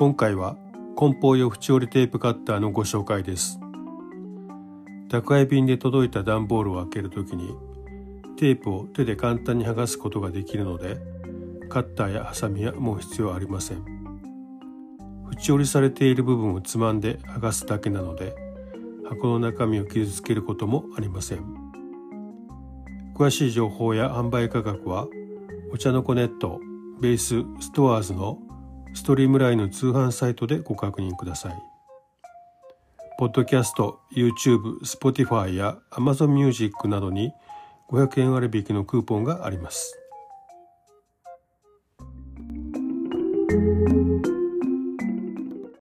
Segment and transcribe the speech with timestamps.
[0.00, 0.56] 今回は
[0.96, 3.60] 梱包用縁折りテープカッターのご紹介です。
[5.10, 7.54] 宅配便で届いた段ボールを開けるときに
[8.38, 10.96] テープを手で簡単に剥がすことができるので
[11.68, 13.84] カッターやハサミはもう必要ありません。
[15.38, 18.34] 縁折りされている部分をつまんで剥がすだけなので
[19.06, 21.44] 箱の中身を傷つけることもありません。
[23.14, 25.08] 詳しい情報や販売価格は
[25.70, 26.58] お茶の子ネット
[27.02, 28.38] ベースストアーズの
[28.94, 31.54] ストリームラインの通販サイトでご確認ください。
[33.18, 37.32] ポッドキャスト、YouTube、Spotify や Amazon Music などに
[37.90, 39.98] 500円割引のクーポンがあります。